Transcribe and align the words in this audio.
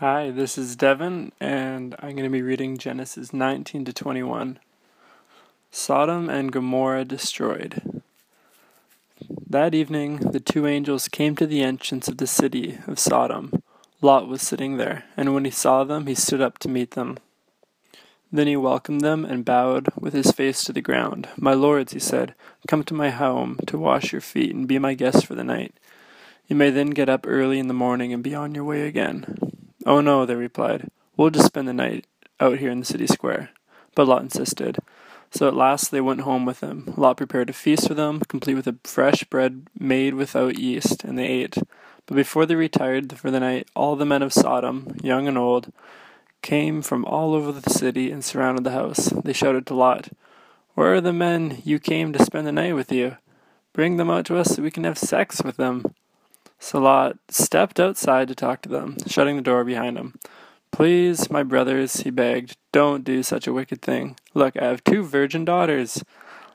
Hi, 0.00 0.30
this 0.30 0.58
is 0.58 0.76
Devin, 0.76 1.32
and 1.40 1.94
I'm 2.00 2.10
going 2.10 2.24
to 2.24 2.28
be 2.28 2.42
reading 2.42 2.76
Genesis 2.76 3.32
19 3.32 3.86
to 3.86 3.94
21. 3.94 4.58
Sodom 5.70 6.28
and 6.28 6.52
Gomorrah 6.52 7.06
destroyed. 7.06 8.02
That 9.48 9.74
evening, 9.74 10.18
the 10.18 10.38
two 10.38 10.66
angels 10.66 11.08
came 11.08 11.34
to 11.36 11.46
the 11.46 11.62
entrance 11.62 12.08
of 12.08 12.18
the 12.18 12.26
city 12.26 12.76
of 12.86 12.98
Sodom. 12.98 13.62
Lot 14.02 14.28
was 14.28 14.42
sitting 14.42 14.76
there, 14.76 15.04
and 15.16 15.32
when 15.32 15.46
he 15.46 15.50
saw 15.50 15.82
them, 15.82 16.06
he 16.06 16.14
stood 16.14 16.42
up 16.42 16.58
to 16.58 16.68
meet 16.68 16.90
them. 16.90 17.16
Then 18.30 18.48
he 18.48 18.56
welcomed 18.58 19.00
them 19.00 19.24
and 19.24 19.46
bowed 19.46 19.88
with 19.98 20.12
his 20.12 20.30
face 20.30 20.62
to 20.64 20.74
the 20.74 20.82
ground. 20.82 21.26
My 21.38 21.54
lords, 21.54 21.94
he 21.94 22.00
said, 22.00 22.34
come 22.68 22.84
to 22.84 22.92
my 22.92 23.08
home 23.08 23.58
to 23.66 23.78
wash 23.78 24.12
your 24.12 24.20
feet 24.20 24.54
and 24.54 24.68
be 24.68 24.78
my 24.78 24.92
guests 24.92 25.22
for 25.22 25.34
the 25.34 25.42
night. 25.42 25.74
You 26.48 26.54
may 26.54 26.68
then 26.68 26.90
get 26.90 27.08
up 27.08 27.24
early 27.26 27.58
in 27.58 27.68
the 27.68 27.72
morning 27.72 28.12
and 28.12 28.22
be 28.22 28.34
on 28.34 28.54
your 28.54 28.64
way 28.64 28.86
again. 28.86 29.55
Oh 29.86 30.00
no, 30.00 30.26
they 30.26 30.34
replied. 30.34 30.90
We'll 31.16 31.30
just 31.30 31.46
spend 31.46 31.68
the 31.68 31.72
night 31.72 32.06
out 32.40 32.58
here 32.58 32.70
in 32.70 32.80
the 32.80 32.84
city 32.84 33.06
square. 33.06 33.50
But 33.94 34.08
Lot 34.08 34.22
insisted. 34.22 34.78
So 35.30 35.46
at 35.46 35.54
last 35.54 35.92
they 35.92 36.00
went 36.00 36.22
home 36.22 36.44
with 36.44 36.60
him. 36.60 36.92
Lot 36.96 37.16
prepared 37.16 37.50
a 37.50 37.52
feast 37.52 37.86
for 37.86 37.94
them, 37.94 38.20
complete 38.28 38.54
with 38.54 38.66
a 38.66 38.76
fresh 38.82 39.22
bread 39.24 39.68
made 39.78 40.14
without 40.14 40.58
yeast, 40.58 41.04
and 41.04 41.16
they 41.16 41.26
ate. 41.26 41.56
But 42.06 42.16
before 42.16 42.46
they 42.46 42.56
retired 42.56 43.16
for 43.16 43.30
the 43.30 43.40
night, 43.40 43.68
all 43.76 43.94
the 43.94 44.04
men 44.04 44.22
of 44.22 44.32
Sodom, 44.32 44.96
young 45.02 45.28
and 45.28 45.38
old, 45.38 45.72
came 46.42 46.82
from 46.82 47.04
all 47.04 47.34
over 47.34 47.52
the 47.52 47.70
city 47.70 48.10
and 48.10 48.24
surrounded 48.24 48.64
the 48.64 48.72
house. 48.72 49.06
They 49.24 49.32
shouted 49.32 49.66
to 49.66 49.74
Lot, 49.74 50.08
Where 50.74 50.94
are 50.94 51.00
the 51.00 51.12
men 51.12 51.62
you 51.64 51.78
came 51.78 52.12
to 52.12 52.24
spend 52.24 52.46
the 52.46 52.52
night 52.52 52.74
with 52.74 52.90
you? 52.90 53.18
Bring 53.72 53.98
them 53.98 54.10
out 54.10 54.26
to 54.26 54.36
us 54.36 54.56
so 54.56 54.62
we 54.62 54.70
can 54.72 54.84
have 54.84 54.98
sex 54.98 55.42
with 55.42 55.56
them. 55.56 55.94
So 56.58 56.80
Lot 56.80 57.18
stepped 57.28 57.78
outside 57.78 58.28
to 58.28 58.34
talk 58.34 58.62
to 58.62 58.68
them, 58.68 58.96
shutting 59.06 59.36
the 59.36 59.42
door 59.42 59.64
behind 59.64 59.98
him. 59.98 60.18
Please, 60.72 61.30
my 61.30 61.42
brothers, 61.42 62.00
he 62.00 62.10
begged, 62.10 62.56
don't 62.72 63.04
do 63.04 63.22
such 63.22 63.46
a 63.46 63.52
wicked 63.52 63.80
thing. 63.80 64.16
Look, 64.34 64.56
I 64.56 64.66
have 64.66 64.84
two 64.84 65.02
virgin 65.02 65.44
daughters. 65.44 66.04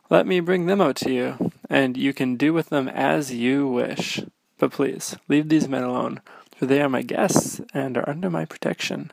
Let 0.09 0.27
me 0.27 0.39
bring 0.39 0.65
them 0.65 0.81
out 0.81 0.95
to 0.97 1.11
you, 1.11 1.51
and 1.69 1.97
you 1.97 2.13
can 2.13 2.35
do 2.35 2.53
with 2.53 2.69
them 2.69 2.87
as 2.87 3.33
you 3.33 3.67
wish. 3.67 4.21
But 4.57 4.71
please, 4.71 5.15
leave 5.27 5.49
these 5.49 5.67
men 5.67 5.83
alone, 5.83 6.21
for 6.55 6.65
they 6.65 6.81
are 6.81 6.89
my 6.89 7.01
guests 7.01 7.61
and 7.73 7.97
are 7.97 8.09
under 8.09 8.29
my 8.29 8.45
protection. 8.45 9.11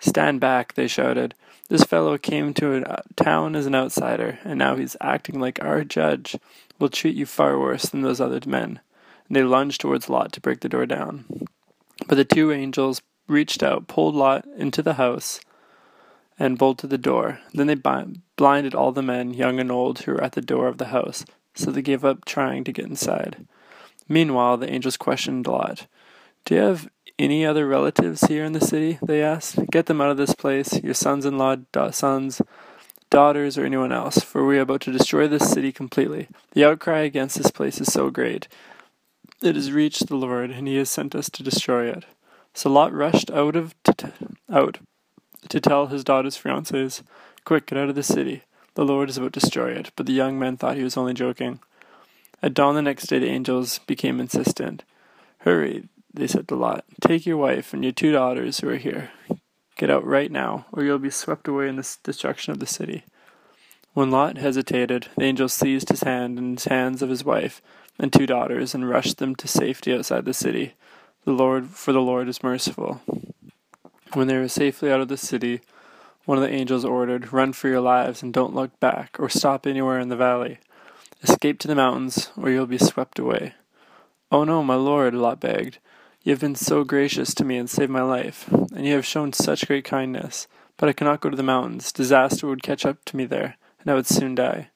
Stand 0.00 0.40
back, 0.40 0.74
they 0.74 0.86
shouted. 0.86 1.34
This 1.68 1.84
fellow 1.84 2.18
came 2.18 2.52
to 2.54 2.82
a 2.84 3.02
town 3.16 3.54
as 3.54 3.66
an 3.66 3.74
outsider, 3.74 4.38
and 4.44 4.58
now 4.58 4.76
he's 4.76 4.96
acting 5.00 5.38
like 5.38 5.62
our 5.62 5.84
judge. 5.84 6.36
We'll 6.78 6.90
treat 6.90 7.14
you 7.14 7.26
far 7.26 7.58
worse 7.58 7.84
than 7.84 8.02
those 8.02 8.20
other 8.20 8.40
men 8.44 8.80
and 9.30 9.36
they 9.36 9.44
lunged 9.44 9.80
towards 9.80 10.08
Lot 10.08 10.32
to 10.32 10.40
break 10.40 10.58
the 10.58 10.68
door 10.68 10.86
down. 10.86 11.24
But 12.08 12.16
the 12.16 12.24
two 12.24 12.50
angels 12.50 13.00
reached 13.28 13.62
out, 13.62 13.86
pulled 13.86 14.16
Lot 14.16 14.44
into 14.56 14.82
the 14.82 14.94
house, 14.94 15.40
and 16.36 16.58
bolted 16.58 16.90
the 16.90 16.98
door. 16.98 17.38
Then 17.54 17.68
they 17.68 17.76
blinded 18.36 18.74
all 18.74 18.90
the 18.90 19.02
men, 19.02 19.32
young 19.32 19.60
and 19.60 19.70
old, 19.70 20.00
who 20.00 20.12
were 20.12 20.24
at 20.24 20.32
the 20.32 20.40
door 20.40 20.66
of 20.66 20.78
the 20.78 20.86
house, 20.86 21.24
so 21.54 21.70
they 21.70 21.80
gave 21.80 22.04
up 22.04 22.24
trying 22.24 22.64
to 22.64 22.72
get 22.72 22.86
inside. 22.86 23.46
Meanwhile, 24.08 24.56
the 24.56 24.68
angels 24.68 24.96
questioned 24.96 25.46
Lot. 25.46 25.86
Do 26.44 26.56
you 26.56 26.62
have 26.62 26.90
any 27.16 27.46
other 27.46 27.68
relatives 27.68 28.22
here 28.22 28.44
in 28.44 28.52
the 28.52 28.60
city? 28.60 28.98
They 29.00 29.22
asked. 29.22 29.70
Get 29.70 29.86
them 29.86 30.00
out 30.00 30.10
of 30.10 30.16
this 30.16 30.34
place, 30.34 30.82
your 30.82 30.94
sons 30.94 31.24
in 31.24 31.38
law, 31.38 31.54
da- 31.70 31.92
sons, 31.92 32.42
daughters, 33.10 33.56
or 33.56 33.64
anyone 33.64 33.92
else, 33.92 34.18
for 34.18 34.44
we 34.44 34.58
are 34.58 34.62
about 34.62 34.80
to 34.80 34.92
destroy 34.92 35.28
this 35.28 35.48
city 35.48 35.70
completely. 35.70 36.26
The 36.52 36.64
outcry 36.64 37.02
against 37.02 37.38
this 37.38 37.52
place 37.52 37.80
is 37.80 37.92
so 37.92 38.10
great 38.10 38.48
it 39.42 39.54
has 39.54 39.72
reached 39.72 40.06
the 40.06 40.16
Lord, 40.16 40.50
and 40.50 40.68
he 40.68 40.76
has 40.76 40.90
sent 40.90 41.14
us 41.14 41.30
to 41.30 41.42
destroy 41.42 41.88
it. 41.88 42.04
So 42.54 42.70
Lot 42.70 42.92
rushed 42.92 43.30
out 43.30 43.56
of 43.56 43.74
t- 43.84 44.08
out 44.50 44.78
to 45.48 45.60
tell 45.60 45.86
his 45.86 46.04
daughter's 46.04 46.38
fiancés, 46.38 47.02
Quick, 47.44 47.66
get 47.66 47.78
out 47.78 47.88
of 47.88 47.94
the 47.94 48.02
city. 48.02 48.42
The 48.74 48.84
Lord 48.84 49.08
is 49.08 49.16
about 49.16 49.32
to 49.32 49.40
destroy 49.40 49.72
it. 49.72 49.90
But 49.96 50.06
the 50.06 50.12
young 50.12 50.38
men 50.38 50.56
thought 50.56 50.76
he 50.76 50.84
was 50.84 50.96
only 50.96 51.14
joking. 51.14 51.60
At 52.42 52.54
dawn 52.54 52.74
the 52.74 52.82
next 52.82 53.06
day, 53.06 53.18
the 53.18 53.28
angels 53.28 53.80
became 53.86 54.20
insistent. 54.20 54.84
Hurry, 55.38 55.88
they 56.12 56.26
said 56.26 56.48
to 56.48 56.54
Lot. 56.54 56.84
Take 57.00 57.26
your 57.26 57.36
wife 57.36 57.72
and 57.72 57.82
your 57.82 57.92
two 57.92 58.12
daughters 58.12 58.60
who 58.60 58.68
are 58.68 58.76
here. 58.76 59.10
Get 59.76 59.90
out 59.90 60.04
right 60.04 60.30
now, 60.30 60.66
or 60.72 60.84
you'll 60.84 60.98
be 60.98 61.10
swept 61.10 61.48
away 61.48 61.68
in 61.68 61.76
the 61.76 61.96
destruction 62.02 62.52
of 62.52 62.58
the 62.58 62.66
city. 62.66 63.04
When 63.92 64.10
Lot 64.10 64.38
hesitated, 64.38 65.08
the 65.16 65.24
angels 65.24 65.52
seized 65.52 65.88
his 65.88 66.02
hand 66.02 66.38
and 66.38 66.58
the 66.58 66.70
hands 66.70 67.02
of 67.02 67.08
his 67.08 67.24
wife 67.24 67.60
and 68.00 68.12
two 68.12 68.26
daughters 68.26 68.74
and 68.74 68.88
rushed 68.88 69.18
them 69.18 69.36
to 69.36 69.46
safety 69.46 69.94
outside 69.94 70.24
the 70.24 70.32
city. 70.32 70.72
The 71.24 71.32
Lord, 71.32 71.68
for 71.68 71.92
the 71.92 72.00
Lord 72.00 72.28
is 72.28 72.42
merciful. 72.42 73.02
When 74.14 74.26
they 74.26 74.38
were 74.38 74.48
safely 74.48 74.90
out 74.90 75.02
of 75.02 75.08
the 75.08 75.18
city, 75.18 75.60
one 76.24 76.38
of 76.38 76.42
the 76.42 76.50
angels 76.50 76.84
ordered, 76.84 77.32
Run 77.32 77.52
for 77.52 77.68
your 77.68 77.80
lives 77.80 78.22
and 78.22 78.32
don't 78.32 78.54
look 78.54 78.80
back 78.80 79.20
or 79.20 79.28
stop 79.28 79.66
anywhere 79.66 80.00
in 80.00 80.08
the 80.08 80.16
valley. 80.16 80.58
Escape 81.22 81.58
to 81.58 81.68
the 81.68 81.74
mountains, 81.74 82.30
or 82.36 82.48
you'll 82.48 82.66
be 82.66 82.78
swept 82.78 83.18
away. 83.18 83.54
Oh 84.32 84.44
no, 84.44 84.62
my 84.62 84.76
lord, 84.76 85.12
Lot 85.12 85.38
begged. 85.38 85.78
You 86.22 86.32
have 86.32 86.40
been 86.40 86.54
so 86.54 86.84
gracious 86.84 87.34
to 87.34 87.44
me 87.44 87.58
and 87.58 87.68
saved 87.68 87.90
my 87.90 88.02
life, 88.02 88.48
and 88.48 88.86
you 88.86 88.94
have 88.94 89.04
shown 89.04 89.32
such 89.32 89.66
great 89.66 89.84
kindness. 89.84 90.48
But 90.78 90.88
I 90.88 90.94
cannot 90.94 91.20
go 91.20 91.28
to 91.28 91.36
the 91.36 91.42
mountains. 91.42 91.92
Disaster 91.92 92.46
would 92.46 92.62
catch 92.62 92.86
up 92.86 93.04
to 93.06 93.16
me 93.16 93.26
there, 93.26 93.56
and 93.80 93.90
I 93.90 93.94
would 93.94 94.06
soon 94.06 94.34
die. 94.34 94.70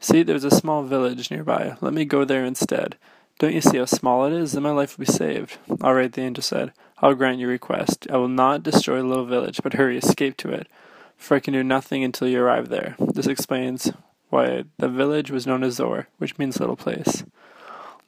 See, 0.00 0.22
there's 0.22 0.44
a 0.44 0.50
small 0.50 0.82
village 0.82 1.30
nearby. 1.30 1.76
Let 1.80 1.92
me 1.92 2.04
go 2.04 2.24
there 2.24 2.44
instead. 2.44 2.96
Don't 3.38 3.54
you 3.54 3.60
see 3.60 3.78
how 3.78 3.84
small 3.84 4.26
it 4.26 4.32
is? 4.32 4.52
Then 4.52 4.62
my 4.62 4.70
life 4.70 4.96
will 4.96 5.04
be 5.04 5.12
saved. 5.12 5.58
All 5.80 5.94
right, 5.94 6.12
the 6.12 6.22
angel 6.22 6.42
said. 6.42 6.72
I'll 6.98 7.14
grant 7.14 7.38
your 7.38 7.50
request. 7.50 8.06
I 8.10 8.16
will 8.16 8.28
not 8.28 8.62
destroy 8.62 8.98
the 8.98 9.08
little 9.08 9.26
village, 9.26 9.60
but 9.62 9.74
hurry, 9.74 9.98
escape 9.98 10.36
to 10.38 10.50
it, 10.50 10.68
for 11.16 11.36
I 11.36 11.40
can 11.40 11.52
do 11.52 11.64
nothing 11.64 12.04
until 12.04 12.28
you 12.28 12.40
arrive 12.40 12.68
there. 12.68 12.96
This 12.98 13.26
explains 13.26 13.92
why 14.30 14.64
the 14.78 14.88
village 14.88 15.30
was 15.30 15.46
known 15.46 15.62
as 15.62 15.74
Zoar, 15.74 16.08
which 16.18 16.38
means 16.38 16.60
little 16.60 16.76
place. 16.76 17.24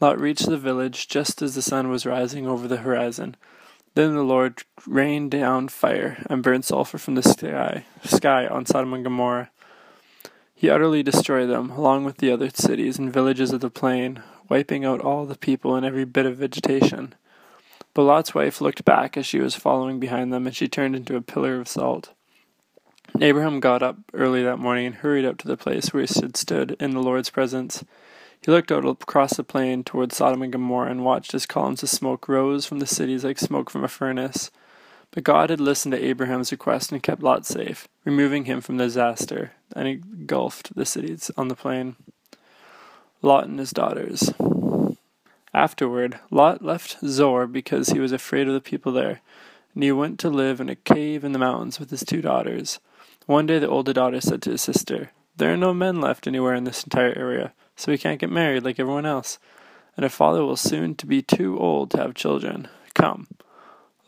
Lot 0.00 0.20
reached 0.20 0.47
the 0.47 0.58
village 0.58 1.08
just 1.08 1.43
as 1.43 1.54
the 1.54 1.62
sun 1.62 1.88
was 1.88 2.06
rising 2.06 2.47
over 2.47 2.69
the 2.69 2.78
horizon. 2.78 3.37
Then 3.94 4.14
the 4.14 4.22
Lord 4.22 4.62
rained 4.87 5.31
down 5.31 5.69
fire 5.69 6.22
and 6.28 6.43
burned 6.43 6.64
sulfur 6.64 6.98
from 6.98 7.14
the 7.14 7.22
sky, 7.22 7.87
sky 8.04 8.47
on 8.47 8.66
Sodom 8.66 8.93
and 8.93 9.04
Gomorrah. 9.04 9.50
He 10.59 10.71
utterly 10.71 11.03
destroyed 11.03 11.50
them, 11.50 11.71
along 11.71 12.05
with 12.05 12.17
the 12.17 12.33
other 12.33 12.49
cities 12.49 12.99
and 12.99 13.12
villages 13.12 13.53
of 13.53 13.61
the 13.61 13.69
plain, 13.69 14.22
wiping 14.49 14.87
out 14.87 15.03
all 15.03 15.27
the 15.27 15.37
people 15.37 15.77
and 15.77 15.84
every 15.84 16.06
bit 16.06 16.25
of 16.25 16.39
vegetation. 16.39 17.15
But 17.93 18.05
Lot's 18.05 18.34
wife 18.34 18.62
looked 18.62 18.83
back 18.83 19.19
as 19.19 19.27
she 19.27 19.39
was 19.39 19.55
following 19.55 20.00
behind 20.00 20.33
them, 20.33 20.47
and 20.47 20.56
she 20.56 20.67
turned 20.67 20.97
into 20.97 21.15
a 21.15 21.21
pillar 21.21 21.61
of 21.61 21.69
salt. 21.69 22.15
Abraham 23.21 23.61
got 23.61 23.83
up 23.83 23.99
early 24.15 24.43
that 24.44 24.56
morning 24.59 24.87
and 24.87 24.94
hurried 24.97 25.27
up 25.27 25.37
to 25.39 25.49
the 25.49 25.59
place 25.59 25.93
where 25.93 26.03
he 26.03 26.21
had 26.21 26.39
stood 26.39 26.75
in 26.81 26.93
the 26.93 27.03
Lord's 27.03 27.28
presence. 27.28 27.84
He 28.41 28.50
looked 28.50 28.73
out 28.73 28.87
across 28.87 29.37
the 29.37 29.44
plain 29.44 29.84
towards 29.84 30.17
Sodom 30.17 30.41
and 30.41 30.53
Gomorrah 30.53 30.91
and 30.91 31.05
watched 31.05 31.34
as 31.34 31.44
columns 31.44 31.83
of 31.83 31.91
smoke 31.91 32.28
rose 32.28 32.65
from 32.65 32.78
the 32.78 32.87
cities 32.87 33.25
like 33.25 33.38
smoke 33.38 33.69
from 33.69 33.84
a 33.84 33.88
furnace. 33.88 34.50
But 35.16 35.25
God 35.25 35.49
had 35.49 35.62
listened 35.62 35.93
to 35.93 36.04
Abraham's 36.04 36.53
request 36.53 36.93
and 36.93 37.03
kept 37.03 37.22
Lot 37.22 37.47
safe, 37.47 37.88
removing 38.04 38.44
him 38.44 38.60
from 38.60 38.77
the 38.77 38.84
disaster, 38.84 39.53
and 39.75 39.88
engulfed 39.88 40.77
the 40.77 40.84
cities 40.84 41.31
on 41.38 41.49
the 41.49 41.54
plain. 41.54 41.97
Lot 43.22 43.47
and 43.47 43.59
his 43.59 43.71
daughters. 43.71 44.34
Afterward, 45.55 46.19
Lot 46.31 46.62
left 46.62 46.99
Zoar 47.03 47.47
because 47.47 47.88
he 47.88 47.99
was 47.99 48.12
afraid 48.12 48.47
of 48.47 48.53
the 48.53 48.60
people 48.60 48.93
there, 48.93 49.22
and 49.72 49.82
he 49.82 49.91
went 49.91 50.19
to 50.19 50.28
live 50.28 50.60
in 50.60 50.69
a 50.69 50.76
cave 50.76 51.25
in 51.25 51.32
the 51.32 51.38
mountains 51.38 51.81
with 51.81 51.88
his 51.88 52.05
two 52.05 52.21
daughters. 52.21 52.78
One 53.25 53.47
day 53.47 53.59
the 53.59 53.71
older 53.71 53.94
daughter 53.94 54.21
said 54.21 54.43
to 54.43 54.50
his 54.50 54.60
sister, 54.60 55.12
There 55.38 55.50
are 55.50 55.56
no 55.56 55.72
men 55.72 55.99
left 55.99 56.26
anywhere 56.26 56.55
in 56.55 56.65
this 56.65 56.84
entire 56.84 57.16
area, 57.16 57.55
so 57.75 57.91
we 57.91 57.97
can't 57.97 58.21
get 58.21 58.31
married 58.31 58.65
like 58.65 58.78
everyone 58.78 59.06
else, 59.06 59.38
and 59.97 60.05
our 60.05 60.10
father 60.10 60.44
will 60.44 60.56
soon 60.56 60.94
to 60.97 61.06
be 61.06 61.22
too 61.22 61.59
old 61.59 61.91
to 61.93 61.97
have 62.03 62.12
children. 62.12 62.69
Come, 62.93 63.28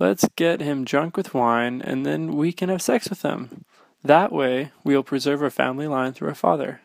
Let's 0.00 0.28
get 0.36 0.60
him 0.60 0.84
drunk 0.84 1.16
with 1.16 1.34
wine, 1.34 1.82
and 1.82 2.06
then 2.06 2.36
we 2.36 2.52
can 2.52 2.68
have 2.68 2.80
sex 2.80 3.10
with 3.10 3.22
him. 3.22 3.64
That 4.04 4.30
way, 4.30 4.70
we'll 4.84 5.02
preserve 5.02 5.42
our 5.42 5.50
family 5.50 5.88
line 5.88 6.12
through 6.12 6.28
our 6.28 6.34
father. 6.36 6.80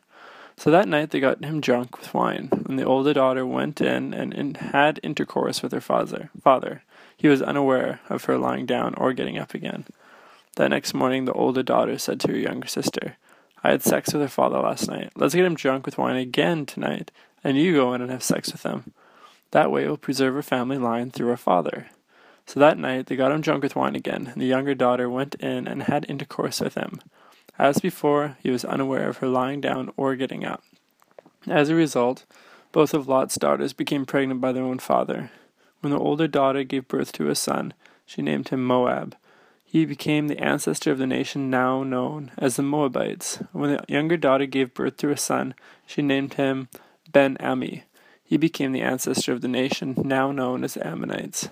So 0.57 0.71
that 0.71 0.87
night 0.87 1.11
they 1.11 1.19
got 1.19 1.43
him 1.43 1.61
drunk 1.61 1.97
with 1.99 2.13
wine, 2.13 2.49
and 2.67 2.77
the 2.79 2.85
older 2.85 3.13
daughter 3.13 3.45
went 3.45 3.81
in 3.81 4.13
and 4.15 4.33
in, 4.33 4.55
had 4.55 4.99
intercourse 5.03 5.61
with 5.61 5.71
her 5.73 5.81
father. 5.81 6.31
Father, 6.43 6.83
he 7.15 7.27
was 7.27 7.41
unaware 7.41 7.99
of 8.09 8.25
her 8.25 8.37
lying 8.37 8.65
down 8.65 8.95
or 8.95 9.13
getting 9.13 9.37
up 9.37 9.53
again. 9.53 9.85
That 10.55 10.69
next 10.69 10.93
morning, 10.93 11.25
the 11.25 11.33
older 11.33 11.63
daughter 11.63 11.97
said 11.99 12.19
to 12.21 12.29
her 12.29 12.37
younger 12.37 12.67
sister, 12.67 13.17
"I 13.63 13.71
had 13.71 13.83
sex 13.83 14.11
with 14.11 14.21
her 14.23 14.27
father 14.27 14.59
last 14.59 14.89
night. 14.89 15.11
Let's 15.15 15.35
get 15.35 15.45
him 15.45 15.55
drunk 15.55 15.85
with 15.85 15.99
wine 15.99 16.15
again 16.15 16.65
tonight, 16.65 17.11
and 17.43 17.57
you 17.57 17.73
go 17.73 17.93
in 17.93 18.01
and 18.01 18.11
have 18.11 18.23
sex 18.23 18.51
with 18.51 18.63
him. 18.63 18.93
That 19.51 19.71
way, 19.71 19.85
we'll 19.85 19.97
preserve 19.97 20.35
our 20.35 20.41
family 20.41 20.79
line 20.79 21.11
through 21.11 21.29
our 21.29 21.37
father." 21.37 21.87
So 22.45 22.59
that 22.59 22.77
night 22.77 23.07
they 23.07 23.15
got 23.15 23.31
him 23.31 23.41
drunk 23.41 23.63
with 23.63 23.75
wine 23.75 23.95
again, 23.95 24.27
and 24.27 24.41
the 24.41 24.45
younger 24.45 24.75
daughter 24.75 25.09
went 25.09 25.35
in 25.35 25.67
and 25.67 25.83
had 25.83 26.05
intercourse 26.09 26.59
with 26.59 26.75
him. 26.75 26.99
As 27.57 27.79
before, 27.79 28.37
he 28.41 28.49
was 28.49 28.65
unaware 28.65 29.07
of 29.07 29.17
her 29.17 29.27
lying 29.27 29.61
down 29.61 29.91
or 29.95 30.15
getting 30.15 30.43
up. 30.45 30.63
As 31.47 31.69
a 31.69 31.75
result, 31.75 32.25
both 32.71 32.93
of 32.93 33.07
Lot's 33.07 33.35
daughters 33.35 33.73
became 33.73 34.05
pregnant 34.05 34.41
by 34.41 34.51
their 34.51 34.63
own 34.63 34.79
father. 34.79 35.31
When 35.81 35.91
the 35.91 35.99
older 35.99 36.27
daughter 36.27 36.63
gave 36.63 36.87
birth 36.87 37.11
to 37.13 37.29
a 37.29 37.35
son, 37.35 37.73
She 38.05 38.21
named 38.21 38.49
him 38.49 38.65
Moab. 38.65 39.15
He 39.65 39.85
became 39.85 40.27
the 40.27 40.37
ancestor 40.39 40.91
of 40.91 40.99
the 40.99 41.07
nation 41.07 41.49
now 41.49 41.83
known 41.83 42.31
as 42.37 42.55
the 42.55 42.63
Moabites. 42.63 43.39
When 43.51 43.71
the 43.71 43.83
younger 43.87 44.17
daughter 44.17 44.45
gave 44.45 44.73
birth 44.73 44.97
to 44.97 45.09
a 45.09 45.17
son, 45.17 45.55
she 45.87 46.01
named 46.01 46.35
him 46.35 46.69
Ben 47.11 47.37
Ammi. 47.37 47.83
He 48.23 48.37
became 48.37 48.71
the 48.71 48.81
ancestor 48.81 49.31
of 49.31 49.41
the 49.41 49.47
nation 49.47 49.95
now 49.97 50.31
known 50.31 50.63
as 50.63 50.75
the 50.75 50.85
Ammonites. 50.85 51.49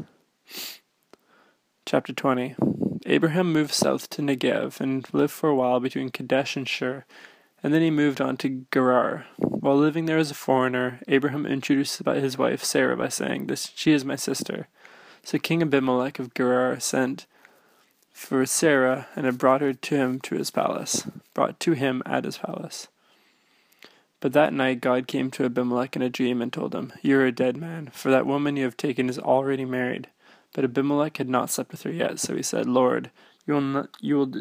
Chapter 1.92 2.14
20 2.14 2.56
Abraham 3.06 3.52
moved 3.52 3.74
south 3.74 4.10
to 4.12 4.22
Negev 4.22 4.80
and 4.80 5.06
lived 5.14 5.34
for 5.34 5.50
a 5.50 5.56
while 5.56 5.82
between 5.82 6.08
Kadesh 6.08 6.56
and 6.56 6.66
Shur, 6.66 7.04
and 7.62 7.74
then 7.74 7.82
he 7.82 7.92
moved 7.92 8.22
on 8.22 8.38
to 8.38 8.66
Gerar. 8.74 9.26
While 9.36 9.76
living 9.76 10.06
there 10.06 10.18
as 10.18 10.32
a 10.32 10.34
foreigner, 10.34 11.02
Abraham 11.10 11.46
introduced 11.46 12.02
his 12.02 12.38
wife 12.38 12.64
Sarah 12.64 12.96
by 12.96 13.10
saying, 13.10 13.48
"This 13.48 13.74
she 13.76 13.92
is 13.92 14.06
my 14.06 14.16
sister." 14.16 14.70
So 15.22 15.38
King 15.38 15.62
Abimelech 15.62 16.18
of 16.18 16.34
Gerar 16.34 16.80
sent 16.80 17.26
for 18.14 18.46
Sarah 18.46 19.08
and 19.14 19.26
had 19.26 19.38
brought 19.38 19.60
her 19.60 19.74
to 19.74 19.96
him 19.98 20.22
to 20.22 20.36
his 20.36 20.50
palace, 20.50 21.06
brought 21.34 21.60
to 21.60 21.74
him 21.74 22.02
at 22.06 22.24
his 22.24 22.38
palace. 22.38 22.88
But 24.22 24.32
that 24.32 24.54
night 24.54 24.80
God 24.80 25.08
came 25.08 25.30
to 25.32 25.44
Abimelech 25.44 25.98
in 25.98 26.02
a 26.02 26.10
dream 26.10 26.42
and 26.42 26.54
told 26.54 26.74
him, 26.74 26.94
You 27.02 27.20
are 27.20 27.26
a 27.26 27.34
dead 27.34 27.58
man, 27.58 27.90
for 27.92 28.10
that 28.12 28.26
woman 28.26 28.56
you 28.56 28.64
have 28.64 28.78
taken 28.78 29.10
is 29.10 29.20
already 29.20 29.66
married. 29.66 30.08
But 30.54 30.66
Abimelech 30.66 31.18
had 31.18 31.30
not 31.30 31.50
slept 31.50 31.72
with 31.72 31.84
her 31.84 31.92
yet, 31.92 32.20
so 32.20 32.36
he 32.36 32.44
said, 32.44 32.68
Lord, 32.68 33.12
you 33.46 33.54
will 33.54 33.62
not, 33.62 33.90
you 34.00 34.18
will 34.18 34.34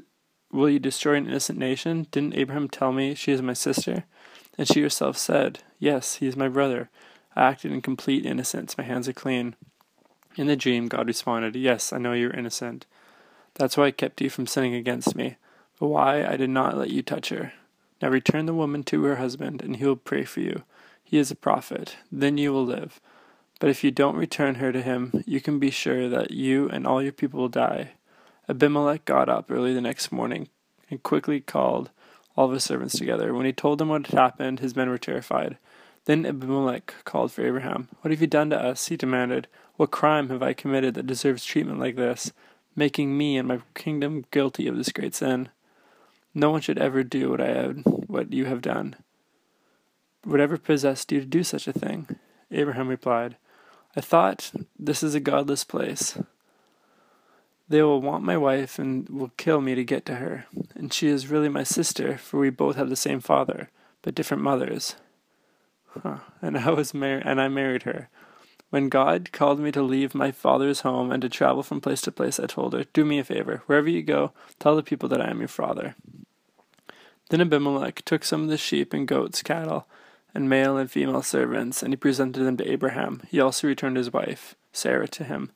will 0.52 0.68
you 0.68 0.78
destroy 0.78 1.14
an 1.14 1.26
innocent 1.26 1.58
nation? 1.58 2.06
Didn't 2.10 2.36
Abraham 2.36 2.68
tell 2.68 2.92
me 2.92 3.14
she 3.14 3.32
is 3.32 3.42
my 3.42 3.52
sister? 3.52 4.04
And 4.58 4.66
she 4.66 4.82
herself 4.82 5.16
said, 5.16 5.60
Yes, 5.78 6.16
he 6.16 6.26
is 6.26 6.36
my 6.36 6.48
brother. 6.48 6.90
I 7.36 7.48
acted 7.48 7.72
in 7.72 7.80
complete 7.80 8.26
innocence. 8.26 8.76
My 8.76 8.84
hands 8.84 9.08
are 9.08 9.12
clean. 9.12 9.54
In 10.36 10.48
the 10.48 10.56
dream, 10.56 10.88
God 10.88 11.06
responded, 11.06 11.56
Yes, 11.56 11.92
I 11.92 11.98
know 11.98 12.12
you 12.12 12.28
are 12.28 12.34
innocent. 12.34 12.86
That's 13.54 13.76
why 13.76 13.86
I 13.86 13.90
kept 13.90 14.20
you 14.20 14.30
from 14.30 14.46
sinning 14.46 14.74
against 14.74 15.14
me, 15.14 15.36
but 15.78 15.88
why 15.88 16.24
I 16.24 16.36
did 16.36 16.50
not 16.50 16.76
let 16.76 16.90
you 16.90 17.02
touch 17.02 17.30
her. 17.30 17.52
Now 18.00 18.08
return 18.08 18.46
the 18.46 18.54
woman 18.54 18.82
to 18.84 19.02
her 19.04 19.16
husband, 19.16 19.62
and 19.62 19.76
he 19.76 19.84
will 19.84 19.96
pray 19.96 20.24
for 20.24 20.40
you. 20.40 20.62
He 21.02 21.18
is 21.18 21.30
a 21.30 21.36
prophet. 21.36 21.96
Then 22.10 22.38
you 22.38 22.52
will 22.52 22.64
live. 22.64 23.00
But 23.60 23.70
if 23.70 23.84
you 23.84 23.92
don't 23.92 24.16
return 24.16 24.56
her 24.56 24.72
to 24.72 24.82
him, 24.82 25.22
you 25.26 25.40
can 25.40 25.60
be 25.60 25.70
sure 25.70 26.08
that 26.08 26.32
you 26.32 26.68
and 26.68 26.86
all 26.86 27.00
your 27.00 27.12
people 27.12 27.38
will 27.38 27.48
die. 27.48 27.92
Abimelech 28.48 29.04
got 29.04 29.28
up 29.28 29.48
early 29.48 29.72
the 29.72 29.80
next 29.80 30.10
morning 30.10 30.48
and 30.90 31.02
quickly 31.02 31.38
called 31.40 31.90
all 32.36 32.46
of 32.46 32.52
his 32.52 32.64
servants 32.64 32.98
together. 32.98 33.32
When 33.32 33.46
he 33.46 33.52
told 33.52 33.78
them 33.78 33.90
what 33.90 34.08
had 34.08 34.18
happened, 34.18 34.58
his 34.58 34.74
men 34.74 34.88
were 34.88 34.98
terrified. 34.98 35.56
Then 36.06 36.26
Abimelech 36.26 36.92
called 37.04 37.30
for 37.30 37.46
Abraham. 37.46 37.88
What 38.00 38.10
have 38.10 38.20
you 38.20 38.26
done 38.26 38.50
to 38.50 38.58
us? 38.58 38.88
he 38.88 38.96
demanded. 38.96 39.46
What 39.76 39.92
crime 39.92 40.30
have 40.30 40.42
I 40.42 40.54
committed 40.54 40.94
that 40.94 41.06
deserves 41.06 41.44
treatment 41.44 41.78
like 41.78 41.94
this? 41.94 42.32
making 42.76 43.16
me 43.16 43.36
and 43.36 43.48
my 43.48 43.60
kingdom 43.74 44.24
guilty 44.30 44.66
of 44.66 44.76
this 44.76 44.92
great 44.92 45.14
sin. 45.14 45.48
No 46.34 46.50
one 46.50 46.60
should 46.60 46.78
ever 46.78 47.02
do 47.02 47.30
what 47.30 47.40
I 47.40 47.48
have, 47.48 47.78
what 47.84 48.32
you 48.32 48.46
have 48.46 48.62
done. 48.62 48.96
Whatever 50.24 50.56
possessed 50.56 51.10
you 51.10 51.20
to 51.20 51.26
do 51.26 51.42
such 51.42 51.66
a 51.66 51.72
thing? 51.72 52.08
Abraham 52.50 52.88
replied, 52.88 53.36
I 53.96 54.00
thought 54.00 54.52
this 54.78 55.02
is 55.02 55.14
a 55.14 55.20
godless 55.20 55.64
place. 55.64 56.18
They 57.68 57.82
will 57.82 58.00
want 58.00 58.24
my 58.24 58.36
wife 58.36 58.78
and 58.78 59.08
will 59.08 59.32
kill 59.36 59.60
me 59.60 59.74
to 59.74 59.84
get 59.84 60.04
to 60.06 60.16
her, 60.16 60.46
and 60.74 60.92
she 60.92 61.06
is 61.06 61.28
really 61.28 61.48
my 61.48 61.62
sister, 61.62 62.18
for 62.18 62.40
we 62.40 62.50
both 62.50 62.76
have 62.76 62.88
the 62.88 62.96
same 62.96 63.20
father, 63.20 63.70
but 64.02 64.14
different 64.14 64.42
mothers. 64.42 64.96
Huh. 66.02 66.18
And 66.42 66.58
I 66.58 66.70
was 66.70 66.94
mar- 66.94 67.22
and 67.24 67.40
I 67.40 67.48
married 67.48 67.84
her. 67.84 68.08
When 68.70 68.88
God 68.88 69.32
called 69.32 69.58
me 69.58 69.72
to 69.72 69.82
leave 69.82 70.14
my 70.14 70.30
father's 70.30 70.80
home 70.80 71.10
and 71.10 71.20
to 71.22 71.28
travel 71.28 71.64
from 71.64 71.80
place 71.80 72.00
to 72.02 72.12
place, 72.12 72.38
I 72.38 72.46
told 72.46 72.72
her, 72.72 72.84
Do 72.84 73.04
me 73.04 73.18
a 73.18 73.24
favor. 73.24 73.62
Wherever 73.66 73.88
you 73.88 74.02
go, 74.02 74.32
tell 74.60 74.76
the 74.76 74.82
people 74.82 75.08
that 75.08 75.20
I 75.20 75.28
am 75.28 75.40
your 75.40 75.48
father. 75.48 75.96
Then 77.30 77.40
Abimelech 77.40 78.04
took 78.04 78.24
some 78.24 78.42
of 78.42 78.48
the 78.48 78.56
sheep 78.56 78.92
and 78.92 79.08
goats, 79.08 79.42
cattle, 79.42 79.86
and 80.34 80.48
male 80.48 80.76
and 80.76 80.90
female 80.90 81.22
servants, 81.22 81.82
and 81.82 81.92
he 81.92 81.96
presented 81.96 82.44
them 82.44 82.56
to 82.56 82.70
Abraham. 82.70 83.22
He 83.28 83.40
also 83.40 83.66
returned 83.66 83.96
his 83.96 84.12
wife, 84.12 84.54
Sarah, 84.72 85.08
to 85.08 85.24
him. 85.24 85.50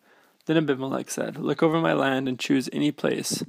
Then 0.46 0.56
Abimelech 0.56 1.10
said, 1.10 1.38
Look 1.38 1.62
over 1.62 1.80
my 1.80 1.92
land 1.92 2.28
and 2.28 2.38
choose 2.38 2.68
any 2.72 2.92
place 2.92 3.42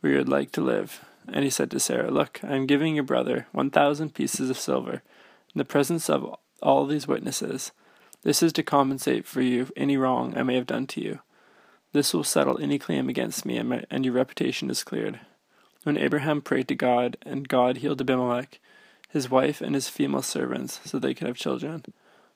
where 0.00 0.12
you 0.12 0.18
would 0.18 0.28
like 0.28 0.52
to 0.52 0.60
live. 0.60 1.04
And 1.28 1.44
he 1.44 1.50
said 1.50 1.70
to 1.70 1.80
Sarah, 1.80 2.10
Look, 2.10 2.40
I 2.42 2.56
am 2.56 2.66
giving 2.66 2.94
your 2.94 3.04
brother 3.04 3.46
one 3.52 3.70
thousand 3.70 4.14
pieces 4.14 4.50
of 4.50 4.58
silver 4.58 5.02
in 5.54 5.58
the 5.58 5.64
presence 5.64 6.08
of 6.08 6.34
all 6.62 6.86
these 6.86 7.06
witnesses. 7.06 7.72
This 8.22 8.42
is 8.42 8.52
to 8.54 8.62
compensate 8.62 9.26
for 9.26 9.40
you 9.40 9.68
any 9.76 9.96
wrong 9.96 10.36
I 10.36 10.42
may 10.42 10.54
have 10.54 10.66
done 10.66 10.86
to 10.88 11.00
you. 11.00 11.20
This 11.92 12.14
will 12.14 12.24
settle 12.24 12.58
any 12.58 12.78
claim 12.78 13.08
against 13.08 13.44
me, 13.44 13.58
and, 13.58 13.68
my, 13.68 13.84
and 13.90 14.04
your 14.04 14.14
reputation 14.14 14.70
is 14.70 14.84
cleared. 14.84 15.20
When 15.82 15.98
Abraham 15.98 16.40
prayed 16.40 16.68
to 16.68 16.74
God, 16.74 17.16
and 17.22 17.48
God 17.48 17.78
healed 17.78 18.00
Abimelech, 18.00 18.60
his 19.12 19.30
wife, 19.30 19.60
and 19.60 19.74
his 19.74 19.88
female 19.88 20.22
servants, 20.22 20.80
so 20.84 20.98
they 20.98 21.12
could 21.12 21.26
have 21.26 21.36
children. 21.36 21.84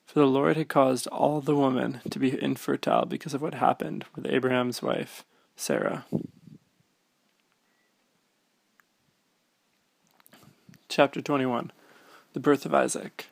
For 0.05 0.19
the 0.19 0.27
Lord 0.27 0.57
had 0.57 0.69
caused 0.69 1.07
all 1.07 1.41
the 1.41 1.55
women 1.55 2.01
to 2.09 2.19
be 2.19 2.41
infertile 2.41 3.05
because 3.05 3.33
of 3.33 3.41
what 3.41 3.55
happened 3.55 4.05
with 4.15 4.27
Abraham's 4.27 4.81
wife, 4.81 5.25
Sarah. 5.55 6.05
Chapter 10.87 11.21
21 11.21 11.71
The 12.33 12.39
Birth 12.39 12.65
of 12.65 12.73
Isaac. 12.73 13.27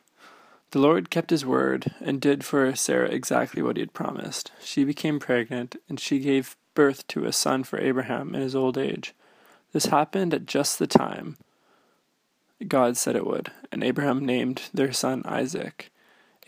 The 0.72 0.80
Lord 0.80 1.08
kept 1.08 1.30
his 1.30 1.46
word 1.46 1.94
and 2.00 2.20
did 2.20 2.44
for 2.44 2.74
Sarah 2.74 3.08
exactly 3.08 3.62
what 3.62 3.76
he 3.76 3.80
had 3.80 3.94
promised. 3.94 4.50
She 4.60 4.84
became 4.84 5.20
pregnant, 5.20 5.76
and 5.88 6.00
she 6.00 6.18
gave 6.18 6.56
birth 6.74 7.06
to 7.08 7.24
a 7.24 7.32
son 7.32 7.62
for 7.62 7.78
Abraham 7.78 8.34
in 8.34 8.40
his 8.40 8.56
old 8.56 8.76
age. 8.76 9.14
This 9.72 9.86
happened 9.86 10.34
at 10.34 10.46
just 10.46 10.78
the 10.78 10.86
time 10.88 11.36
God 12.66 12.96
said 12.96 13.16
it 13.16 13.26
would, 13.26 13.52
and 13.70 13.84
Abraham 13.84 14.24
named 14.24 14.62
their 14.72 14.92
son 14.92 15.22
Isaac. 15.26 15.90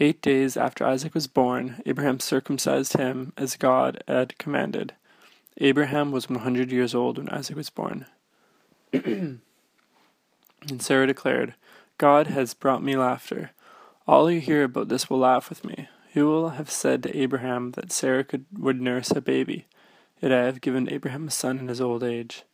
Eight 0.00 0.22
days 0.22 0.56
after 0.56 0.86
Isaac 0.86 1.12
was 1.12 1.26
born, 1.26 1.82
Abraham 1.84 2.20
circumcised 2.20 2.94
him 2.94 3.32
as 3.36 3.56
God 3.56 4.02
had 4.06 4.38
commanded. 4.38 4.94
Abraham 5.58 6.12
was 6.12 6.30
100 6.30 6.70
years 6.70 6.94
old 6.94 7.18
when 7.18 7.28
Isaac 7.28 7.56
was 7.56 7.68
born. 7.68 8.06
and 8.92 9.40
Sarah 10.78 11.06
declared, 11.06 11.54
God 11.98 12.28
has 12.28 12.54
brought 12.54 12.82
me 12.82 12.96
laughter. 12.96 13.50
All 14.06 14.28
who 14.28 14.38
hear 14.38 14.64
about 14.64 14.88
this 14.88 15.10
will 15.10 15.18
laugh 15.18 15.50
with 15.50 15.64
me. 15.64 15.88
Who 16.14 16.26
will 16.26 16.50
have 16.50 16.70
said 16.70 17.02
to 17.02 17.16
Abraham 17.16 17.72
that 17.72 17.92
Sarah 17.92 18.24
could, 18.24 18.46
would 18.56 18.80
nurse 18.80 19.10
a 19.10 19.20
baby? 19.20 19.66
Yet 20.22 20.32
I 20.32 20.44
have 20.44 20.60
given 20.60 20.90
Abraham 20.90 21.28
a 21.28 21.30
son 21.30 21.58
in 21.58 21.68
his 21.68 21.80
old 21.80 22.02
age. 22.02 22.44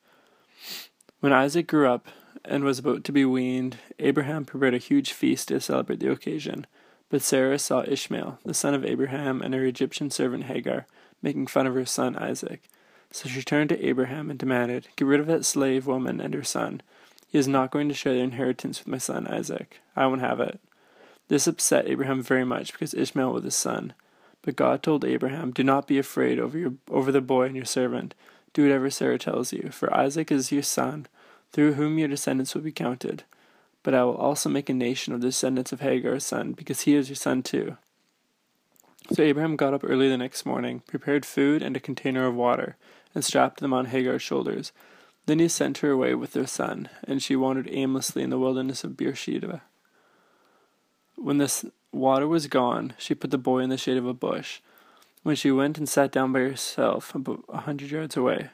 When 1.21 1.33
Isaac 1.33 1.67
grew 1.67 1.89
up 1.89 2.09
and 2.45 2.65
was 2.65 2.79
about 2.79 3.05
to 3.05 3.13
be 3.13 3.25
weaned, 3.25 3.79
Abraham 3.99 4.45
prepared 4.45 4.75
a 4.75 4.79
huge 4.79 5.13
feast 5.13 5.49
to 5.49 5.61
celebrate 5.61 6.01
the 6.01 6.11
occasion. 6.11 6.67
But 7.09 7.23
Sarah 7.23 7.59
saw 7.59 7.83
Ishmael, 7.87 8.39
the 8.45 8.55
son 8.55 8.75
of 8.75 8.85
Abraham, 8.85 9.41
and 9.43 9.55
her 9.55 9.65
Egyptian 9.65 10.11
servant 10.11 10.45
Hagar, 10.45 10.87
making 11.23 11.47
fun 11.47 11.67
of 11.67 11.75
her 11.75 11.87
son 11.87 12.17
Isaac. 12.17 12.63
So 13.11 13.29
she 13.29 13.43
turned 13.43 13.69
to 13.69 13.87
Abraham 13.87 14.31
and 14.31 14.39
demanded, 14.39 14.89
Get 14.97 15.07
rid 15.07 15.21
of 15.21 15.27
that 15.29 15.45
slave 15.45 15.87
woman 15.87 16.21
and 16.21 16.35
her 16.35 16.43
son. 16.43 16.83
He 17.29 17.39
is 17.39 17.49
not 17.49 17.71
going 17.71 17.89
to 17.89 17.95
share 17.95 18.15
the 18.15 18.21
inheritance 18.21 18.81
with 18.81 18.89
my 18.89 18.99
son 18.99 19.27
Isaac. 19.27 19.81
I 19.95 20.07
won't 20.07 20.21
have 20.21 20.41
it. 20.41 20.61
This 21.29 21.47
upset 21.47 21.89
Abraham 21.89 22.23
very 22.23 22.45
much 22.45 22.73
because 22.73 22.93
Ishmael 22.93 23.33
was 23.33 23.45
his 23.45 23.55
son. 23.55 23.95
But 24.43 24.57
God 24.57 24.83
told 24.83 25.05
Abraham, 25.05 25.53
Do 25.53 25.65
not 25.65 25.87
be 25.87 25.99
afraid 25.99 26.39
over, 26.39 26.59
your, 26.59 26.75
over 26.91 27.11
the 27.11 27.21
boy 27.21 27.45
and 27.45 27.57
your 27.57 27.65
servant. 27.65 28.15
Do 28.53 28.63
whatever 28.63 28.91
Sarah 28.91 29.19
tells 29.19 29.53
you, 29.53 29.71
for 29.73 29.95
Isaac 29.95 30.31
is 30.31 30.53
your 30.53 30.63
son, 30.63 31.07
through 31.55 31.75
whom 31.75 32.01
your 32.01 32.09
descendants 32.09 32.53
will 32.53 32.63
be 32.63 32.73
counted. 32.73 33.23
But 33.85 33.95
I 33.95 34.03
will 34.03 34.17
also 34.17 34.49
make 34.49 34.69
a 34.69 34.75
nation 34.75 35.15
of 35.15 35.21
the 35.21 35.29
descendants 35.29 35.71
of 35.71 35.81
Hagar's 35.81 36.25
son, 36.25 36.51
because 36.51 36.81
he 36.81 36.97
is 36.97 37.09
your 37.09 37.15
son 37.15 37.45
too. 37.45 37.77
So 39.13 39.23
Abraham 39.23 39.55
got 39.55 39.73
up 39.73 39.85
early 39.85 40.09
the 40.09 40.19
next 40.19 40.45
morning, 40.45 40.83
prepared 40.89 41.25
food 41.25 41.63
and 41.63 41.77
a 41.77 41.81
container 41.81 42.27
of 42.27 42.35
water, 42.35 42.77
and 43.15 43.25
strapped 43.25 43.61
them 43.61 43.73
on 43.73 43.87
Hagar's 43.87 44.21
shoulders. 44.21 44.73
Then 45.27 45.39
he 45.39 45.47
sent 45.47 45.79
her 45.79 45.93
away 45.93 46.17
with 46.17 46.33
their 46.33 46.49
son, 46.49 46.89
and 47.05 47.23
she 47.23 47.37
wandered 47.37 47.69
aimlessly 47.71 48.25
in 48.25 48.31
the 48.31 48.39
wilderness 48.39 48.83
of 48.83 48.97
Beersheba. 48.97 49.63
When 51.15 51.39
the 51.39 51.71
water 51.93 52.27
was 52.27 52.49
gone, 52.49 52.95
she 52.99 53.15
put 53.15 53.31
the 53.31 53.39
boy 53.39 53.61
in 53.61 53.71
the 53.71 53.79
shade 53.79 53.97
of 53.97 54.07
a 54.07 54.13
bush. 54.13 54.59
When 55.23 55.37
she 55.37 55.53
went 55.53 55.79
and 55.79 55.89
sat 55.89 56.11
down 56.11 56.33
by 56.33 56.41
herself 56.41 57.15
about 57.15 57.45
a 57.49 57.59
hundred 57.59 57.93
yards 57.93 58.17
away. 58.17 58.51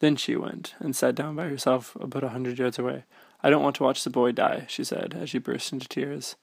Then 0.00 0.16
she 0.16 0.36
went 0.36 0.74
and 0.78 0.94
sat 0.94 1.14
down 1.14 1.36
by 1.36 1.48
herself 1.48 1.96
about 2.00 2.24
a 2.24 2.30
hundred 2.30 2.58
yards 2.58 2.78
away. 2.78 3.04
I 3.42 3.50
don't 3.50 3.62
want 3.62 3.76
to 3.76 3.82
watch 3.82 4.04
the 4.04 4.10
boy 4.10 4.32
die, 4.32 4.66
she 4.68 4.84
said, 4.84 5.16
as 5.18 5.30
she 5.30 5.38
burst 5.38 5.72
into 5.72 5.88
tears. 5.88 6.36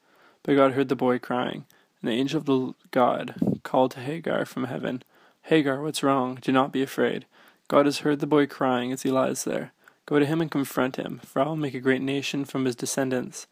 But 0.44 0.56
God 0.56 0.74
heard 0.74 0.90
the 0.90 0.96
boy 0.96 1.20
crying, 1.20 1.66
and 2.02 2.12
the 2.12 2.16
angel 2.16 2.40
of 2.40 2.46
the 2.46 2.74
God 2.92 3.36
called 3.64 3.92
to 3.92 4.00
Hagar 4.00 4.46
from 4.46 4.66
heaven, 4.66 5.04
Hagar, 5.44 5.82
what's 5.82 6.04
wrong? 6.04 6.40
Do 6.42 6.52
not 6.52 6.72
be 6.72 6.82
afraid. 6.82 7.26
God 7.68 7.86
has 7.86 8.00
heard 8.00 8.20
the 8.20 8.28
boy 8.28 8.48
crying 8.48 8.92
as 8.92 9.04
he 9.04 9.12
lies 9.12 9.44
there. 9.44 9.74
Go 10.06 10.20
to 10.20 10.26
him 10.26 10.42
and 10.42 10.50
confront 10.50 10.96
him, 10.96 11.20
for 11.24 11.42
I 11.42 11.46
will 11.46 11.56
make 11.56 11.74
a 11.74 11.80
great 11.80 12.02
nation 12.02 12.46
from 12.46 12.66
his 12.66 12.76
descendants. 12.76 13.48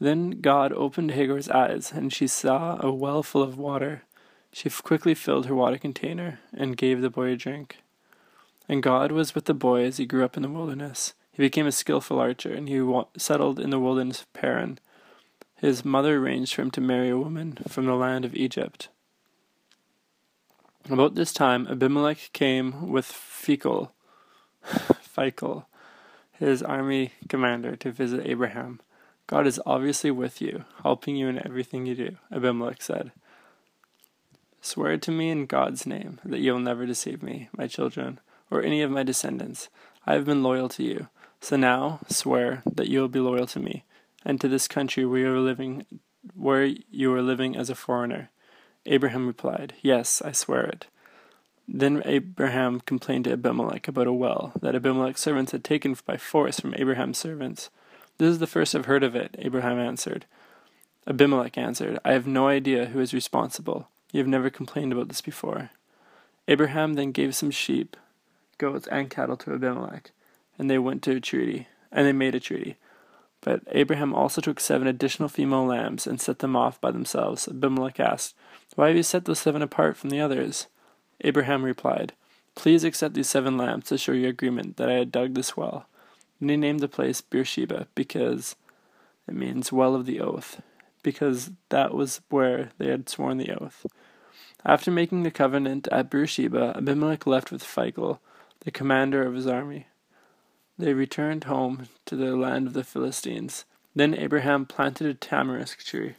Then 0.00 0.40
God 0.42 0.72
opened 0.72 1.12
Hagar's 1.12 1.48
eyes, 1.48 1.92
and 1.92 2.12
she 2.12 2.26
saw 2.26 2.78
a 2.80 2.92
well 2.92 3.22
full 3.22 3.42
of 3.42 3.58
water. 3.58 4.02
She 4.52 4.70
quickly 4.70 5.14
filled 5.14 5.46
her 5.46 5.54
water 5.54 5.78
container 5.78 6.40
and 6.52 6.76
gave 6.76 7.00
the 7.00 7.10
boy 7.10 7.28
a 7.32 7.36
drink. 7.36 7.78
And 8.68 8.82
God 8.82 9.12
was 9.12 9.34
with 9.34 9.46
the 9.46 9.54
boy 9.54 9.84
as 9.84 9.96
he 9.96 10.06
grew 10.06 10.24
up 10.24 10.36
in 10.36 10.42
the 10.42 10.50
wilderness. 10.50 11.14
He 11.32 11.42
became 11.42 11.66
a 11.66 11.72
skillful 11.72 12.18
archer, 12.18 12.52
and 12.52 12.68
he 12.68 13.02
settled 13.16 13.58
in 13.58 13.70
the 13.70 13.78
wilderness 13.78 14.22
of 14.22 14.32
Paran. 14.32 14.78
His 15.56 15.84
mother 15.84 16.16
arranged 16.16 16.54
for 16.54 16.62
him 16.62 16.70
to 16.72 16.80
marry 16.80 17.08
a 17.08 17.18
woman 17.18 17.58
from 17.68 17.86
the 17.86 17.94
land 17.94 18.24
of 18.24 18.34
Egypt. 18.34 18.88
About 20.90 21.14
this 21.14 21.32
time, 21.32 21.66
Abimelech 21.66 22.30
came 22.32 22.90
with 22.90 23.06
Phicol, 23.06 23.90
Phicol, 24.64 25.66
his 26.32 26.62
army 26.62 27.12
commander, 27.28 27.76
to 27.76 27.90
visit 27.90 28.26
Abraham. 28.26 28.80
God 29.26 29.46
is 29.46 29.60
obviously 29.66 30.10
with 30.10 30.40
you, 30.40 30.64
helping 30.82 31.16
you 31.16 31.28
in 31.28 31.44
everything 31.44 31.84
you 31.84 31.94
do, 31.94 32.16
Abimelech 32.32 32.80
said. 32.80 33.12
Swear 34.60 34.96
to 34.98 35.10
me 35.10 35.30
in 35.30 35.46
God's 35.46 35.86
name 35.86 36.20
that 36.24 36.40
you 36.40 36.52
will 36.52 36.60
never 36.60 36.86
deceive 36.86 37.22
me, 37.22 37.48
my 37.56 37.66
children, 37.66 38.20
or 38.50 38.62
any 38.62 38.82
of 38.82 38.90
my 38.90 39.02
descendants. 39.02 39.68
I 40.06 40.14
have 40.14 40.24
been 40.24 40.42
loyal 40.42 40.68
to 40.70 40.82
you. 40.82 41.08
So 41.40 41.56
now 41.56 42.00
swear 42.08 42.62
that 42.66 42.88
you 42.88 43.00
will 43.00 43.08
be 43.08 43.20
loyal 43.20 43.46
to 43.48 43.60
me, 43.60 43.84
and 44.24 44.40
to 44.40 44.48
this 44.48 44.66
country 44.66 45.04
where 45.06 45.20
you 45.20 45.34
are 45.34 45.40
living 45.40 45.86
where 46.34 46.64
you 46.64 47.12
are 47.14 47.22
living 47.22 47.56
as 47.56 47.70
a 47.70 47.74
foreigner. 47.74 48.30
Abraham 48.86 49.26
replied, 49.26 49.74
Yes, 49.82 50.22
I 50.22 50.32
swear 50.32 50.64
it. 50.64 50.86
Then 51.66 52.02
Abraham 52.04 52.80
complained 52.80 53.24
to 53.24 53.32
Abimelech 53.32 53.88
about 53.88 54.06
a 54.06 54.12
well 54.12 54.52
that 54.60 54.74
Abimelech's 54.74 55.20
servants 55.20 55.52
had 55.52 55.62
taken 55.62 55.96
by 56.06 56.16
force 56.16 56.58
from 56.58 56.74
Abraham's 56.74 57.18
servants. 57.18 57.70
This 58.16 58.30
is 58.30 58.38
the 58.38 58.46
first 58.46 58.74
I've 58.74 58.86
heard 58.86 59.04
of 59.04 59.14
it, 59.14 59.36
Abraham 59.38 59.78
answered. 59.78 60.24
Abimelech 61.06 61.58
answered, 61.58 61.98
I 62.04 62.12
have 62.12 62.26
no 62.26 62.48
idea 62.48 62.86
who 62.86 63.00
is 63.00 63.14
responsible. 63.14 63.88
You 64.12 64.18
have 64.18 64.26
never 64.26 64.50
complained 64.50 64.92
about 64.92 65.08
this 65.08 65.20
before. 65.20 65.70
Abraham 66.48 66.94
then 66.94 67.12
gave 67.12 67.36
some 67.36 67.50
sheep, 67.50 67.96
goats, 68.58 68.86
and 68.88 69.10
cattle 69.10 69.36
to 69.38 69.54
Abimelech, 69.54 70.10
and 70.58 70.70
they 70.70 70.78
went 70.78 71.02
to 71.04 71.16
a 71.16 71.20
treaty, 71.20 71.68
and 71.90 72.06
they 72.06 72.12
made 72.12 72.34
a 72.34 72.40
treaty. 72.40 72.76
But 73.40 73.62
Abraham 73.70 74.14
also 74.14 74.40
took 74.40 74.60
seven 74.60 74.88
additional 74.88 75.28
female 75.28 75.64
lambs 75.64 76.06
and 76.06 76.20
set 76.20 76.40
them 76.40 76.56
off 76.56 76.80
by 76.80 76.90
themselves. 76.90 77.46
Abimelech 77.48 78.00
asked, 78.00 78.34
Why 78.74 78.88
have 78.88 78.96
you 78.96 79.02
set 79.02 79.24
those 79.24 79.38
seven 79.38 79.62
apart 79.62 79.96
from 79.96 80.10
the 80.10 80.20
others? 80.20 80.66
Abraham 81.20 81.64
replied, 81.64 82.12
Please 82.54 82.82
accept 82.82 83.14
these 83.14 83.28
seven 83.28 83.56
lambs 83.56 83.86
to 83.86 83.98
show 83.98 84.12
your 84.12 84.30
agreement 84.30 84.76
that 84.76 84.88
I 84.88 84.94
had 84.94 85.12
dug 85.12 85.34
this 85.34 85.56
well. 85.56 85.86
And 86.40 86.50
he 86.50 86.56
named 86.56 86.80
the 86.80 86.88
place 86.88 87.20
Beersheba 87.20 87.86
because 87.94 88.56
it 89.28 89.34
means 89.34 89.72
well 89.72 89.94
of 89.94 90.06
the 90.06 90.20
oath, 90.20 90.60
because 91.02 91.50
that 91.68 91.94
was 91.94 92.20
where 92.30 92.70
they 92.78 92.88
had 92.88 93.08
sworn 93.08 93.38
the 93.38 93.52
oath. 93.52 93.86
After 94.64 94.90
making 94.90 95.22
the 95.22 95.30
covenant 95.30 95.86
at 95.92 96.10
Beersheba, 96.10 96.74
Abimelech 96.76 97.26
left 97.26 97.52
with 97.52 97.62
Phicol, 97.62 98.18
the 98.68 98.72
commander 98.72 99.26
of 99.26 99.34
his 99.34 99.46
army. 99.46 99.86
They 100.76 100.92
returned 100.92 101.44
home 101.44 101.88
to 102.04 102.14
the 102.14 102.36
land 102.36 102.66
of 102.66 102.74
the 102.74 102.84
Philistines. 102.84 103.64
Then 103.94 104.14
Abraham 104.14 104.66
planted 104.66 105.06
a 105.06 105.14
tamarisk 105.14 105.82
tree 105.82 106.16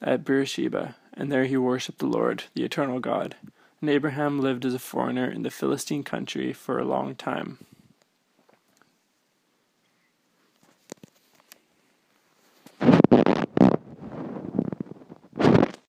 at 0.00 0.24
Beersheba, 0.24 0.96
and 1.12 1.30
there 1.30 1.44
he 1.44 1.58
worshipped 1.58 1.98
the 1.98 2.06
Lord, 2.06 2.44
the 2.54 2.64
eternal 2.64 2.98
God. 2.98 3.36
And 3.82 3.90
Abraham 3.90 4.40
lived 4.40 4.64
as 4.64 4.72
a 4.72 4.78
foreigner 4.78 5.30
in 5.30 5.42
the 5.42 5.50
Philistine 5.50 6.02
country 6.02 6.54
for 6.54 6.78
a 6.78 6.86
long 6.86 7.14
time. 7.14 7.58